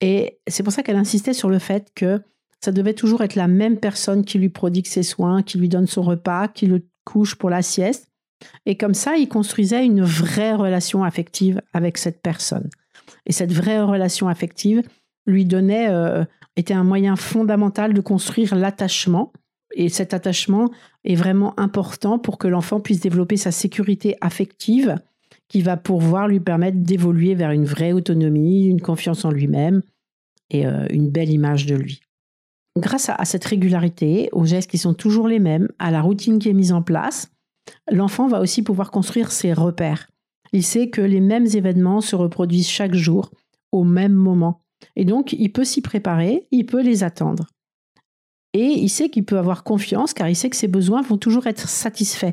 Et 0.00 0.38
c'est 0.46 0.62
pour 0.62 0.72
ça 0.72 0.82
qu'elle 0.82 0.96
insistait 0.96 1.34
sur 1.34 1.50
le 1.50 1.58
fait 1.58 1.90
que 1.94 2.22
ça 2.62 2.72
devait 2.72 2.94
toujours 2.94 3.22
être 3.22 3.34
la 3.34 3.48
même 3.48 3.78
personne 3.78 4.24
qui 4.24 4.38
lui 4.38 4.48
prodigue 4.48 4.86
ses 4.86 5.02
soins, 5.02 5.42
qui 5.42 5.58
lui 5.58 5.68
donne 5.68 5.86
son 5.86 6.02
repas, 6.02 6.48
qui 6.48 6.66
le 6.66 6.86
couche 7.04 7.34
pour 7.34 7.50
la 7.50 7.62
sieste. 7.62 8.08
Et 8.66 8.76
comme 8.76 8.94
ça, 8.94 9.16
il 9.16 9.28
construisait 9.28 9.84
une 9.84 10.02
vraie 10.02 10.54
relation 10.54 11.04
affective 11.04 11.60
avec 11.72 11.98
cette 11.98 12.22
personne. 12.22 12.68
Et 13.26 13.32
cette 13.32 13.52
vraie 13.52 13.80
relation 13.80 14.28
affective 14.28 14.82
lui 15.26 15.44
donnait, 15.44 15.88
euh, 15.90 16.24
était 16.56 16.74
un 16.74 16.84
moyen 16.84 17.16
fondamental 17.16 17.92
de 17.92 18.00
construire 18.00 18.54
l'attachement 18.54 19.32
et 19.74 19.88
cet 19.88 20.14
attachement 20.14 20.70
est 21.04 21.14
vraiment 21.14 21.58
important 21.58 22.18
pour 22.18 22.38
que 22.38 22.48
l'enfant 22.48 22.80
puisse 22.80 23.00
développer 23.00 23.36
sa 23.36 23.52
sécurité 23.52 24.16
affective 24.20 24.96
qui 25.48 25.62
va 25.62 25.76
pouvoir 25.76 26.28
lui 26.28 26.40
permettre 26.40 26.78
d'évoluer 26.78 27.34
vers 27.34 27.50
une 27.50 27.64
vraie 27.64 27.92
autonomie, 27.92 28.66
une 28.66 28.80
confiance 28.80 29.24
en 29.24 29.30
lui-même 29.30 29.82
et 30.50 30.66
euh, 30.66 30.86
une 30.90 31.10
belle 31.10 31.30
image 31.30 31.66
de 31.66 31.76
lui. 31.76 32.00
Grâce 32.78 33.08
à, 33.08 33.24
cette 33.24 33.44
régularité, 33.44 34.28
aux 34.32 34.46
gestes 34.46 34.70
qui 34.70 34.78
sont 34.78 34.94
toujours 34.94 35.26
les 35.26 35.40
mêmes, 35.40 35.68
à 35.78 35.90
la 35.90 36.02
routine 36.02 36.38
qui 36.38 36.48
est 36.48 36.54
mise 36.54 36.72
en 36.72 36.82
place, 36.82 37.30
l'enfant 37.90 38.28
va 38.28 38.40
aussi 38.40 38.62
pouvoir 38.62 38.90
construire 38.90 39.32
ses 39.32 39.52
repères. 39.52 40.08
Il 40.52 40.62
sait 40.62 40.88
que 40.88 41.00
les 41.00 41.20
mêmes 41.20 41.46
événements 41.46 42.00
se 42.00 42.16
reproduisent 42.16 42.68
chaque 42.68 42.94
jour, 42.94 43.30
au 43.72 43.84
même 43.84 44.12
moment. 44.12 44.62
Et 44.96 45.04
donc, 45.04 45.32
il 45.32 45.52
peut 45.52 45.64
s'y 45.64 45.80
préparer, 45.80 46.46
il 46.50 46.66
peut 46.66 46.82
les 46.82 47.02
attendre. 47.02 47.46
Et 48.52 48.64
il 48.64 48.88
sait 48.88 49.10
qu'il 49.10 49.24
peut 49.24 49.38
avoir 49.38 49.62
confiance 49.62 50.12
car 50.12 50.28
il 50.28 50.34
sait 50.34 50.50
que 50.50 50.56
ses 50.56 50.68
besoins 50.68 51.02
vont 51.02 51.18
toujours 51.18 51.46
être 51.46 51.68
satisfaits. 51.68 52.32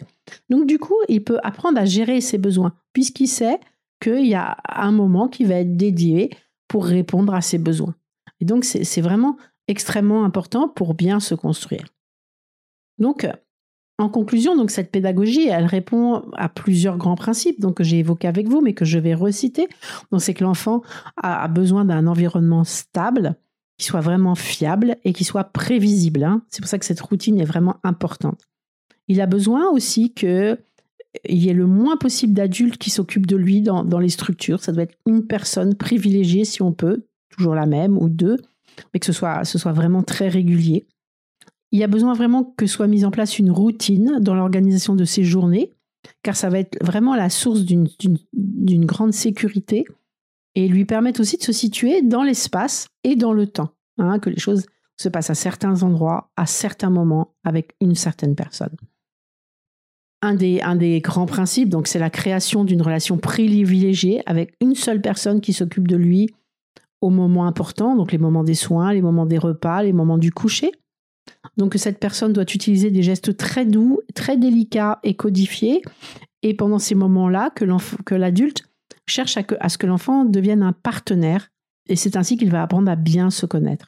Donc 0.50 0.66
du 0.66 0.80
coup, 0.80 0.98
il 1.10 1.24
peut 1.24 1.38
apprendre 1.44 1.80
à 1.80 1.86
gérer 1.86 2.22
ses 2.22 2.40
besoins 2.40 2.74
puisqu'il 2.92 3.28
sait 3.28 3.60
qu'il 4.02 4.26
y 4.26 4.34
a 4.34 4.58
un 4.68 4.92
moment 4.92 5.28
qui 5.28 5.46
va 5.46 5.56
être 5.56 5.78
dédié 5.78 6.32
pour 6.68 6.86
répondre 6.86 7.34
à 7.34 7.42
ses 7.42 7.60
besoins. 7.60 7.94
Et 8.40 8.46
donc 8.46 8.66
c'est 8.66 9.02
vraiment 9.02 9.38
extrêmement 9.68 10.24
important 10.24 10.68
pour 10.70 10.94
bien 10.94 11.20
se 11.20 11.36
construire. 11.36 11.86
Donc 12.98 13.28
en 14.00 14.10
conclusion, 14.10 14.56
donc 14.56 14.70
cette 14.70 14.92
pédagogie, 14.92 15.48
elle 15.48 15.66
répond 15.66 16.24
à 16.34 16.50
plusieurs 16.50 16.98
grands 16.98 17.16
principes 17.16 17.60
donc 17.60 17.78
que 17.78 17.84
j'ai 17.84 18.00
évoqués 18.00 18.28
avec 18.28 18.48
vous, 18.48 18.62
mais 18.62 18.74
que 18.74 18.86
je 18.86 19.00
vais 19.00 19.16
reciter. 19.16 19.68
C'est 20.20 20.36
que 20.36 20.44
l'enfant 20.44 20.84
a 21.18 21.48
besoin 21.48 21.84
d'un 21.84 22.06
environnement 22.06 22.64
stable, 22.64 23.36
qui 23.78 23.86
soit 23.86 24.02
vraiment 24.02 24.36
fiable 24.36 24.98
et 25.04 25.14
qui 25.14 25.24
soit 25.24 25.46
prévisible. 25.46 26.24
Hein. 26.24 26.44
C'est 26.50 26.62
pour 26.62 26.70
ça 26.70 26.80
que 26.80 26.86
cette 26.86 27.02
routine 27.02 27.40
est 27.40 27.46
vraiment 27.46 27.78
importante. 27.84 28.42
Il 29.08 29.22
a 29.22 29.26
besoin 29.26 29.70
aussi 29.70 30.14
qu'il 30.14 30.58
y 31.30 31.50
ait 31.50 31.54
le 31.54 31.68
moins 31.68 31.98
possible 31.98 32.34
d'adultes 32.34 32.78
qui 32.78 32.90
s'occupent 32.90 33.28
de 33.28 33.36
lui 33.36 33.62
dans, 33.62 34.00
les 34.00 34.10
structures. 34.10 34.64
Ça 34.64 34.72
doit 34.72 34.84
être 34.84 34.98
une 35.06 35.26
personne 35.26 35.76
privilégiée 35.76 36.44
si 36.44 36.62
on 36.62 36.72
peut, 36.72 37.06
toujours 37.30 37.56
la 37.56 37.66
même 37.66 37.98
ou 37.98 38.10
deux, 38.10 38.38
mais 38.94 39.00
que 39.00 39.06
ce 39.06 39.14
soit, 39.14 39.44
ce 39.46 39.58
soit 39.58 39.74
vraiment 39.74 40.04
très 40.04 40.28
régulier. 40.28 40.88
Il 41.72 41.80
y 41.80 41.84
a 41.84 41.88
besoin 41.88 42.14
vraiment 42.14 42.44
que 42.44 42.66
soit 42.66 42.88
mise 42.88 43.06
en 43.06 43.12
place 43.12 43.40
une 43.40 43.52
routine 43.52 44.20
dans 44.22 44.36
l'organisation 44.36 44.96
de 44.96 45.06
ces 45.06 45.24
journées, 45.24 45.74
car 46.24 46.36
ça 46.36 46.50
va 46.50 46.60
être 46.60 46.78
vraiment 46.84 47.16
la 47.16 47.30
source 47.30 47.62
d'une 47.64 48.86
grande 48.86 49.14
sécurité 49.14 49.86
et 50.56 50.68
lui 50.68 50.86
permettent 50.86 51.20
aussi 51.20 51.38
de 51.38 51.44
se 51.44 51.52
situer 51.52 52.02
dans 52.02 52.24
l'espace 52.24 52.88
et 53.04 53.16
dans 53.16 53.34
le 53.34 53.48
temps, 53.48 53.70
hein, 54.00 54.20
que 54.20 54.30
les 54.30 54.40
choses 54.40 54.66
se 55.00 55.10
passent 55.10 55.30
à 55.30 55.36
certains 55.36 55.84
endroits, 55.84 56.32
à 56.36 56.46
certains 56.46 56.90
moments, 56.90 57.36
avec 57.44 57.76
une 57.82 57.96
certaine 57.96 58.36
personne. 58.36 58.76
Un 60.24 60.34
des, 60.34 60.62
un 60.62 60.76
des 60.76 61.00
grands 61.00 61.28
principes, 61.28 61.70
donc, 61.70 61.88
c'est 61.88 62.00
la 62.00 62.10
création 62.10 62.64
d'une 62.64 62.82
relation 62.82 63.20
privilégiée 63.20 64.24
avec 64.26 64.56
une 64.60 64.74
seule 64.74 65.00
personne 65.00 65.42
qui 65.42 65.54
s'occupe 65.54 65.88
de 65.88 65.96
lui 65.96 66.28
au 67.02 67.10
moment 67.10 67.46
important, 67.46 67.96
donc 67.96 68.12
les 68.12 68.18
moments 68.18 68.44
des 68.44 68.56
soins, 68.56 68.94
les 68.94 69.02
moments 69.02 69.26
des 69.26 69.38
repas, 69.38 69.84
les 69.84 69.94
moments 69.94 70.18
du 70.18 70.32
coucher. 70.32 70.72
Donc 71.58 71.76
cette 71.76 72.00
personne 72.00 72.34
doit 72.34 72.44
utiliser 72.44 72.90
des 72.92 73.04
gestes 73.04 73.38
très 73.38 73.66
doux, 73.66 74.00
très 74.16 74.38
délicats 74.38 75.00
et 75.04 75.16
codifiés. 75.16 75.82
Et 76.44 76.54
pendant 76.54 76.80
ces 76.80 76.96
moments-là, 76.96 77.52
que 77.52 78.16
l'adulte 78.16 78.64
cherche 79.08 79.38
à, 79.38 79.70
ce 79.70 79.78
que 79.78 79.88
l'enfant 79.88 80.26
devienne 80.26 80.64
un 80.64 80.74
partenaire 80.74 81.50
et 81.90 81.96
c'est 81.96 82.16
ainsi 82.16 82.38
qu'il 82.38 82.52
va 82.52 82.62
apprendre 82.62 82.92
à 82.92 82.96
bien 82.96 83.30
se 83.30 83.46
connaître. 83.46 83.88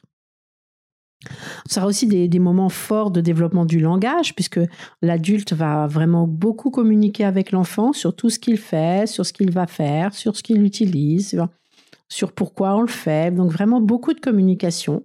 Ce 1.68 1.74
sera 1.74 1.86
aussi 1.86 2.06
des, 2.06 2.38
moments 2.38 2.70
forts 2.70 3.10
de 3.10 3.20
développement 3.20 3.66
du 3.66 3.78
langage, 3.78 4.34
puisque 4.34 4.60
l'adulte 5.02 5.52
va 5.52 5.86
vraiment 5.86 6.26
beaucoup 6.26 6.70
communiquer 6.70 7.24
avec 7.24 7.52
l'enfant 7.52 7.92
sur 7.92 8.16
tout 8.16 8.30
ce 8.30 8.38
qu'il 8.38 8.56
fait, 8.56 9.06
sur 9.06 9.26
ce 9.26 9.34
qu'il 9.34 9.50
va 9.50 9.66
faire, 9.66 10.14
sur 10.14 10.34
ce 10.34 10.42
qu'il 10.42 10.62
utilise, 10.62 11.38
pourquoi 12.32 12.76
on 12.76 12.82
le 12.82 12.88
fait. 12.88 13.34
Donc 13.34 13.50
vraiment 13.50 13.80
beaucoup 13.80 14.12
de 14.12 14.20
communication. 14.20 15.04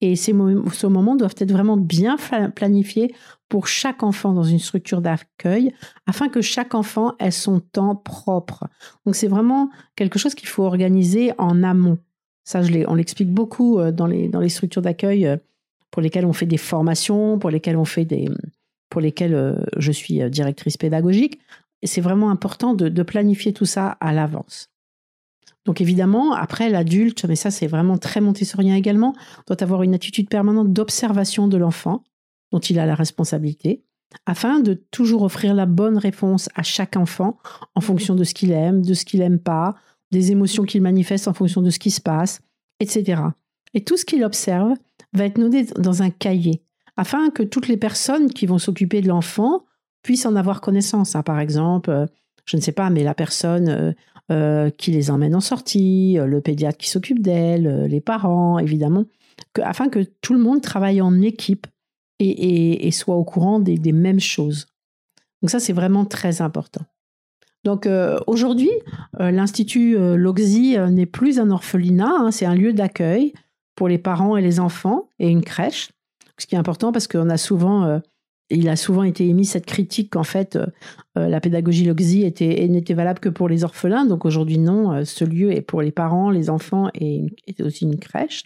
Et 0.00 0.14
ces, 0.14 0.32
moments 0.32 1.16
doivent 1.16 1.34
être 1.38 1.50
vraiment 1.50 1.76
bien 1.76 2.16
planifiés 2.54 3.12
pour 3.48 3.66
chaque 3.66 4.02
enfant 4.04 4.32
dans 4.32 4.44
une 4.44 4.60
structure 4.60 5.00
d'accueil, 5.00 5.74
afin 6.06 6.28
que 6.28 6.40
chaque 6.40 6.74
enfant 6.74 7.14
ait 7.18 7.32
son 7.32 7.58
temps 7.58 7.96
propre. 7.96 8.68
Donc 9.04 9.16
c'est 9.16 9.26
vraiment 9.26 9.70
quelque 9.96 10.18
chose 10.18 10.34
qu'il 10.36 10.48
faut 10.48 10.62
organiser 10.62 11.32
en 11.38 11.64
amont. 11.64 11.98
Ça, 12.44 12.60
on 12.86 12.94
l'explique 12.94 13.30
beaucoup 13.30 13.78
euh, 13.78 13.90
dans 13.90 14.06
les, 14.06 14.48
structures 14.48 14.82
d'accueil 14.82 15.26
euh, 15.26 15.36
pour 15.90 16.00
lesquelles 16.00 16.26
on 16.26 16.32
fait 16.32 16.46
des 16.46 16.58
formations, 16.58 17.38
pour 17.38 17.50
lesquelles 17.50 17.76
on 17.76 17.84
fait 17.84 18.04
des, 18.04 18.28
pour 18.90 19.00
lesquelles 19.00 19.34
euh, 19.34 19.56
je 19.78 19.90
suis 19.90 20.30
directrice 20.30 20.76
pédagogique. 20.76 21.40
C'est 21.82 22.00
vraiment 22.00 22.30
important 22.30 22.74
de 22.74 23.02
planifier 23.02 23.52
tout 23.52 23.64
ça 23.64 23.96
à 24.00 24.12
l'avance. 24.12 24.68
Donc 25.68 25.82
évidemment, 25.82 26.32
après 26.32 26.70
l'adulte, 26.70 27.26
mais 27.26 27.36
ça 27.36 27.50
c'est 27.50 27.66
vraiment 27.66 27.98
très 27.98 28.22
montessorien 28.22 28.74
également, 28.74 29.14
doit 29.46 29.62
avoir 29.62 29.82
une 29.82 29.92
attitude 29.92 30.30
permanente 30.30 30.72
d'observation 30.72 31.46
de 31.46 31.58
l'enfant 31.58 32.02
dont 32.50 32.58
il 32.58 32.78
a 32.78 32.86
la 32.86 32.94
responsabilité, 32.94 33.84
afin 34.24 34.60
de 34.60 34.72
toujours 34.72 35.24
offrir 35.24 35.52
la 35.52 35.66
bonne 35.66 35.98
réponse 35.98 36.48
à 36.54 36.62
chaque 36.62 36.96
enfant 36.96 37.36
en 37.74 37.82
fonction 37.82 38.14
de 38.14 38.24
ce 38.24 38.32
qu'il 38.32 38.52
aime, 38.52 38.80
de 38.80 38.94
ce 38.94 39.04
qu'il 39.04 39.20
n'aime 39.20 39.38
pas, 39.38 39.74
des 40.10 40.32
émotions 40.32 40.64
qu'il 40.64 40.80
manifeste 40.80 41.28
en 41.28 41.34
fonction 41.34 41.60
de 41.60 41.68
ce 41.68 41.78
qui 41.78 41.90
se 41.90 42.00
passe, 42.00 42.40
etc. 42.80 43.20
Et 43.74 43.84
tout 43.84 43.98
ce 43.98 44.06
qu'il 44.06 44.24
observe 44.24 44.72
va 45.12 45.26
être 45.26 45.36
noté 45.36 45.66
dans 45.78 46.00
un 46.02 46.08
cahier, 46.08 46.62
afin 46.96 47.28
que 47.28 47.42
toutes 47.42 47.68
les 47.68 47.76
personnes 47.76 48.30
qui 48.30 48.46
vont 48.46 48.56
s'occuper 48.56 49.02
de 49.02 49.08
l'enfant 49.08 49.66
puissent 50.02 50.24
en 50.24 50.34
avoir 50.34 50.62
connaissance. 50.62 51.14
Hein. 51.14 51.22
Par 51.22 51.38
exemple, 51.38 51.90
euh, 51.90 52.06
je 52.46 52.56
ne 52.56 52.62
sais 52.62 52.72
pas, 52.72 52.88
mais 52.88 53.04
la 53.04 53.14
personne 53.14 53.94
euh, 54.30 54.68
qui 54.68 54.90
les 54.90 55.10
emmène 55.10 55.34
en 55.34 55.40
sortie, 55.40 56.18
euh, 56.18 56.26
le 56.26 56.42
pédiatre 56.42 56.76
qui 56.76 56.90
s'occupe 56.90 57.22
d'elles, 57.22 57.66
euh, 57.66 57.88
les 57.88 58.02
parents, 58.02 58.58
évidemment, 58.58 59.06
afin 59.62 59.88
que 59.88 60.00
tout 60.20 60.34
le 60.34 60.38
monde 60.38 60.60
travaille 60.60 61.00
en 61.00 61.22
équipe 61.22 61.66
et, 62.18 62.90
soit 62.90 63.16
au 63.16 63.24
courant 63.24 63.58
des, 63.58 63.78
mêmes 63.92 64.20
choses. 64.20 64.66
Donc 65.40 65.48
ça, 65.48 65.60
c'est 65.60 65.72
vraiment 65.72 66.04
très 66.04 66.42
important. 66.42 66.84
Donc 67.64 67.88
aujourd'hui, 68.26 68.70
l'Institut 69.18 69.96
Loxy 70.16 70.76
n'est 70.90 71.06
plus 71.06 71.38
un 71.38 71.50
orphelinat, 71.50 72.12
hein, 72.18 72.30
c'est 72.32 72.44
un 72.44 72.56
lieu 72.56 72.72
d'accueil 72.72 73.32
pour 73.76 73.88
les 73.88 73.98
parents 73.98 74.36
et 74.36 74.42
les 74.42 74.58
enfants 74.58 75.08
et 75.20 75.28
une 75.28 75.44
crèche. 75.44 75.90
Ce 76.38 76.46
qui 76.46 76.56
est 76.56 76.58
important 76.58 76.90
parce 76.90 77.06
qu'on 77.06 77.30
a 77.30 77.36
souvent 77.36 78.00
il 78.50 78.68
a 78.68 78.76
souvent 78.76 79.02
été 79.02 79.26
émis 79.28 79.44
cette 79.44 79.66
critique 79.66 80.10
qu'en 80.10 80.24
fait, 80.24 80.56
euh, 80.56 80.66
euh, 81.18 81.28
la 81.28 81.40
pédagogie 81.40 81.84
LOXI 81.84 82.24
était, 82.24 82.66
n'était 82.68 82.94
valable 82.94 83.20
que 83.20 83.28
pour 83.28 83.48
les 83.48 83.64
orphelins. 83.64 84.06
Donc 84.06 84.24
aujourd'hui, 84.24 84.58
non, 84.58 84.92
euh, 84.92 85.04
ce 85.04 85.24
lieu 85.24 85.52
est 85.52 85.60
pour 85.60 85.82
les 85.82 85.92
parents, 85.92 86.30
les 86.30 86.48
enfants 86.48 86.90
et 86.94 87.26
est 87.46 87.60
aussi 87.60 87.84
une 87.84 87.98
crèche. 87.98 88.44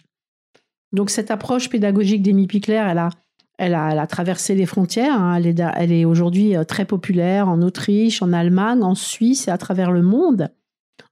Donc 0.91 1.09
cette 1.09 1.31
approche 1.31 1.69
pédagogique 1.69 2.21
d'Amy 2.21 2.47
Pickler, 2.47 2.83
elle 2.85 2.97
a, 2.97 3.09
elle, 3.57 3.75
a, 3.75 4.07
traversé 4.07 4.55
les 4.55 4.65
frontières. 4.65 5.19
Hein. 5.19 5.35
Elle 5.37 5.47
est, 5.47 5.63
elle 5.75 5.91
est 5.91 6.05
aujourd'hui 6.05 6.53
très 6.67 6.85
populaire 6.85 7.47
en 7.47 7.61
Autriche, 7.61 8.21
en 8.21 8.33
Allemagne, 8.33 8.83
en 8.83 8.95
Suisse 8.95 9.47
et 9.47 9.51
à 9.51 9.57
travers 9.57 9.91
le 9.91 10.01
monde. 10.01 10.49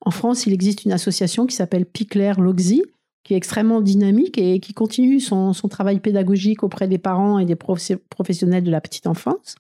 En 0.02 0.12
France, 0.12 0.46
il 0.46 0.54
existe 0.54 0.86
une 0.86 0.92
association 0.92 1.46
qui 1.46 1.56
s'appelle 1.56 1.86
Pickler 1.86 2.34
LOXI, 2.38 2.84
qui 3.24 3.34
est 3.34 3.38
extrêmement 3.38 3.82
dynamique 3.82 4.38
et 4.38 4.60
qui 4.60 4.74
continue 4.74 5.20
son, 5.20 5.54
travail 5.70 6.00
pédagogique 6.00 6.64
auprès 6.64 6.88
des 6.88 6.98
parents 6.98 7.40
et 7.40 7.46
des 7.46 7.56
professionnels 7.56 8.64
de 8.64 8.72
la 8.72 8.82
petite 8.82 9.08
enfance. 9.08 9.56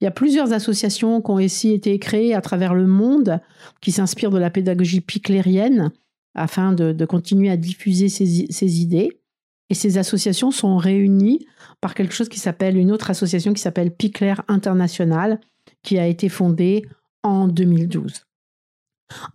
Il 0.00 0.04
y 0.04 0.06
a 0.06 0.12
plusieurs 0.12 0.52
associations 0.52 1.20
qui 1.20 1.30
ont 1.30 1.34
aussi 1.34 1.72
été 1.72 1.98
créées 1.98 2.34
à 2.34 2.40
travers 2.40 2.74
le 2.74 2.86
monde 2.86 3.40
qui 3.80 3.92
s'inspirent 3.92 4.30
de 4.30 4.38
la 4.38 4.50
pédagogie 4.50 5.02
piclérienne 5.02 5.90
afin 6.34 6.72
de, 6.72 7.04
continuer 7.04 7.50
à 7.50 7.56
diffuser 7.56 8.08
ces, 8.08 8.80
idées. 8.80 9.20
Et 9.68 9.74
ces 9.74 9.98
associations 9.98 10.50
sont 10.50 10.76
réunies 10.78 11.46
par 11.80 11.94
quelque 11.94 12.14
chose 12.14 12.28
qui 12.28 12.38
s'appelle 12.38 12.76
une 12.76 12.92
autre 12.92 13.10
association 13.10 13.52
qui 13.52 13.60
s'appelle 13.60 13.90
Picler 13.90 14.34
International, 14.48 15.38
qui 15.82 15.98
a 15.98 16.06
été 16.06 16.28
fondée 16.28 16.86
en 17.22 17.46
2012. 17.46 18.26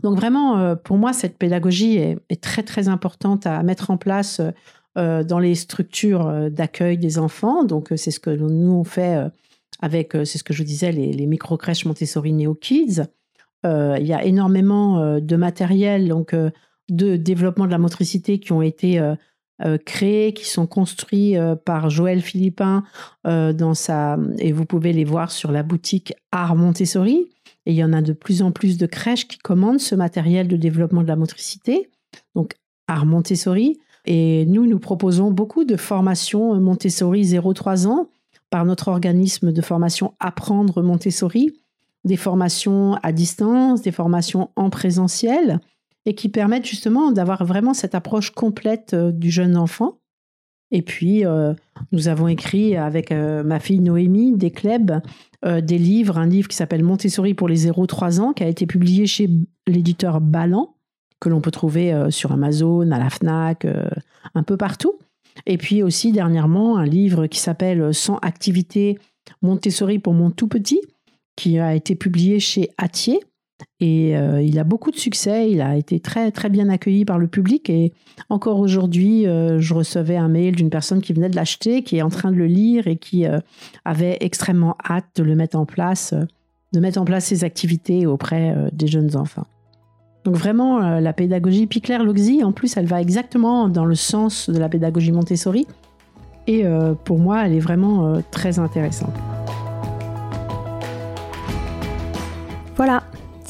Donc 0.01 0.15
vraiment, 0.17 0.57
euh, 0.57 0.75
pour 0.75 0.97
moi, 0.97 1.13
cette 1.13 1.37
pédagogie 1.37 1.97
est, 1.97 2.41
très 2.41 2.63
très 2.63 2.87
importante 2.87 3.45
à 3.45 3.61
mettre 3.63 3.91
en 3.91 3.97
place 3.97 4.41
euh, 4.97 5.23
dans 5.23 5.39
les 5.39 5.55
structures 5.55 6.27
euh, 6.27 6.49
d'accueil 6.49 6.97
des 6.97 7.17
enfants. 7.17 7.63
Donc 7.63 7.91
c'est 7.95 8.11
ce 8.11 8.19
que 8.19 8.29
nous 8.29 8.71
on 8.71 8.83
fait 8.83 9.17
avec, 9.81 10.13
c'est 10.13 10.37
ce 10.37 10.43
que 10.43 10.53
je 10.53 10.59
vous 10.59 10.67
disais, 10.67 10.91
les, 10.91 11.11
les 11.13 11.25
micro-crèches 11.27 11.85
Montessori 11.85 12.33
Neo 12.33 12.55
Kids. 12.55 13.03
il 13.63 14.05
y 14.05 14.13
a 14.13 14.23
énormément 14.23 15.19
de 15.19 15.35
matériel, 15.35 16.07
donc 16.07 16.35
de 16.89 17.15
développement 17.15 17.65
de 17.65 17.71
la 17.71 17.77
motricité 17.77 18.39
qui 18.39 18.51
ont 18.51 18.61
été 18.61 19.01
créés, 19.85 20.33
qui 20.33 20.45
sont 20.45 20.67
construits 20.67 21.35
par 21.63 21.89
Joël 21.89 22.21
Philippin 22.21 22.83
dans 23.23 23.73
sa, 23.73 24.17
et 24.37 24.51
vous 24.51 24.65
pouvez 24.65 24.93
les 24.93 25.05
voir 25.05 25.31
sur 25.31 25.51
la 25.51 25.63
boutique 25.63 26.13
Art 26.31 26.55
Montessori. 26.55 27.29
Et 27.65 27.71
il 27.71 27.75
y 27.75 27.83
en 27.83 27.93
a 27.93 28.01
de 28.01 28.13
plus 28.13 28.41
en 28.41 28.51
plus 28.51 28.77
de 28.77 28.85
crèches 28.85 29.27
qui 29.27 29.39
commandent 29.39 29.79
ce 29.79 29.95
matériel 29.95 30.47
de 30.47 30.55
développement 30.55 31.01
de 31.01 31.07
la 31.07 31.15
motricité, 31.15 31.89
donc 32.35 32.53
Art 32.87 33.05
Montessori. 33.05 33.79
Et 34.05 34.45
nous, 34.45 34.67
nous 34.67 34.77
proposons 34.77 35.31
beaucoup 35.31 35.63
de 35.63 35.77
formations 35.77 36.59
Montessori 36.59 37.23
0-3 37.23 37.87
ans 37.87 38.09
par 38.51 38.65
notre 38.65 38.89
organisme 38.89 39.51
de 39.51 39.61
formation 39.63 40.13
Apprendre 40.19 40.83
Montessori, 40.83 41.53
des 42.03 42.17
formations 42.17 42.99
à 43.01 43.11
distance, 43.11 43.81
des 43.81 43.91
formations 43.91 44.51
en 44.55 44.69
présentiel, 44.69 45.59
et 46.05 46.13
qui 46.13 46.29
permettent 46.29 46.65
justement 46.65 47.11
d'avoir 47.11 47.45
vraiment 47.45 47.73
cette 47.73 47.95
approche 47.95 48.31
complète 48.31 48.93
euh, 48.93 49.11
du 49.11 49.31
jeune 49.31 49.57
enfant. 49.57 49.99
Et 50.71 50.81
puis, 50.81 51.25
euh, 51.25 51.53
nous 51.91 52.07
avons 52.07 52.27
écrit 52.27 52.75
avec 52.75 53.11
euh, 53.11 53.43
ma 53.43 53.59
fille 53.59 53.79
Noémie 53.79 54.33
des 54.33 54.51
clubs 54.51 55.01
des 55.61 55.77
livres, 55.77 56.17
un 56.17 56.25
livre 56.25 56.47
qui 56.47 56.55
s'appelle 56.55 56.83
Montessori 56.83 57.35
pour 57.35 57.47
les 57.47 57.67
0-3 57.67 58.19
ans, 58.19 58.33
qui 58.33 58.43
a 58.43 58.47
été 58.47 58.65
publié 58.65 59.05
chez 59.05 59.29
l'éditeur 59.67 60.19
Ballant, 60.19 60.73
que 61.19 61.29
l'on 61.29 61.39
peut 61.39 61.51
trouver 61.51 61.93
sur 62.09 62.31
Amazon, 62.31 62.89
à 62.89 62.97
la 62.97 63.11
FNAC, 63.11 63.67
un 64.33 64.41
peu 64.41 64.57
partout. 64.57 64.97
Et 65.45 65.59
puis 65.59 65.83
aussi 65.83 66.11
dernièrement, 66.11 66.77
un 66.77 66.85
livre 66.85 67.27
qui 67.27 67.37
s'appelle 67.37 67.93
100 67.93 68.17
activités 68.23 68.97
Montessori 69.43 69.99
pour 69.99 70.15
mon 70.15 70.31
tout 70.31 70.47
petit, 70.47 70.81
qui 71.35 71.59
a 71.59 71.75
été 71.75 71.93
publié 71.93 72.39
chez 72.39 72.71
Atier 72.79 73.19
et 73.81 74.15
euh, 74.15 74.41
il 74.41 74.57
a 74.57 74.63
beaucoup 74.63 74.89
de 74.89 74.95
succès, 74.95 75.51
il 75.51 75.59
a 75.59 75.75
été 75.75 75.99
très 75.99 76.31
très 76.31 76.49
bien 76.49 76.69
accueilli 76.69 77.03
par 77.03 77.19
le 77.19 77.27
public 77.27 77.69
et 77.69 77.91
encore 78.29 78.59
aujourd'hui, 78.59 79.27
euh, 79.27 79.59
je 79.59 79.73
recevais 79.73 80.15
un 80.15 80.29
mail 80.29 80.55
d'une 80.55 80.69
personne 80.69 81.01
qui 81.01 81.11
venait 81.11 81.27
de 81.27 81.35
l'acheter, 81.35 81.83
qui 81.83 81.97
est 81.97 82.01
en 82.01 82.09
train 82.09 82.31
de 82.31 82.37
le 82.37 82.45
lire 82.45 82.87
et 82.87 82.95
qui 82.95 83.25
euh, 83.25 83.39
avait 83.83 84.17
extrêmement 84.21 84.77
hâte 84.89 85.07
de 85.17 85.23
le 85.23 85.35
mettre 85.35 85.57
en 85.57 85.65
place, 85.65 86.13
de 86.71 86.79
mettre 86.79 87.01
en 87.01 87.05
place 87.05 87.25
ses 87.25 87.43
activités 87.43 88.05
auprès 88.05 88.55
des 88.71 88.87
jeunes 88.87 89.17
enfants. 89.17 89.45
Donc 90.23 90.35
vraiment, 90.35 90.99
la 90.99 91.13
pédagogie 91.13 91.67
Picler 91.67 91.99
Loxy, 91.99 92.43
en 92.43 92.51
plus, 92.51 92.77
elle 92.77 92.87
va 92.87 92.99
exactement 92.99 93.69
dans 93.69 93.85
le 93.85 93.93
sens 93.93 94.49
de 94.49 94.57
la 94.57 94.69
pédagogie 94.69 95.11
Montessori 95.11 95.67
et 96.47 96.63
pour 97.03 97.19
moi, 97.19 97.45
elle 97.45 97.53
est 97.53 97.59
vraiment 97.59 98.21
très 98.31 98.57
intéressante. 98.57 99.13
Voilà, 102.75 103.03